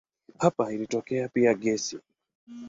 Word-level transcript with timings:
Hapa 0.39 0.71
ilitokea 0.73 1.27
pia 1.27 1.53
gesi. 1.53 1.99